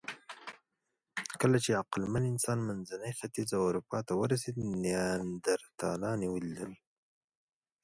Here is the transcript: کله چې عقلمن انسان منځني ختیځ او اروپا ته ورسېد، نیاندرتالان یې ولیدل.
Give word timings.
کله 1.41 1.57
چې 1.63 1.77
عقلمن 1.81 2.23
انسان 2.33 2.59
منځني 2.67 3.11
ختیځ 3.19 3.49
او 3.57 3.63
اروپا 3.69 3.99
ته 4.07 4.13
ورسېد، 4.17 4.55
نیاندرتالان 4.83 6.19
یې 6.23 6.29
ولیدل. 6.31 6.71